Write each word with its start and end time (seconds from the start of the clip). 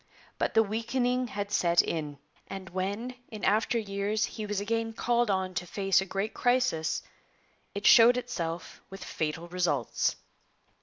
But 0.39 0.55
the 0.55 0.63
weakening 0.63 1.27
had 1.27 1.51
set 1.51 1.83
in, 1.83 2.17
and 2.47 2.71
when 2.71 3.13
in 3.29 3.43
after 3.45 3.77
years 3.77 4.25
he 4.25 4.47
was 4.47 4.59
again 4.59 4.93
called 4.93 5.29
on 5.29 5.53
to 5.53 5.67
face 5.67 6.01
a 6.01 6.07
great 6.09 6.33
crisis, 6.33 7.03
it 7.75 7.85
showed 7.85 8.17
itself 8.17 8.81
with 8.89 9.03
fatal 9.03 9.47
results. 9.49 10.15